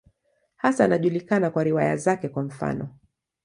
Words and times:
Hasa 0.55 0.83
anajulikana 0.85 1.49
kwa 1.49 1.63
riwaya 1.63 1.97
zake, 1.97 2.29
kwa 2.29 2.43
mfano. 2.43 2.89